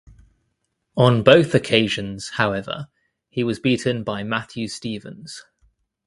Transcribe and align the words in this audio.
On 0.97 1.21
both 1.21 1.53
occasions, 1.53 2.29
however, 2.29 2.87
he 3.29 3.43
was 3.43 3.59
beaten 3.59 4.03
by 4.03 4.23
Matthew 4.23 4.67
Stevens. 4.67 5.45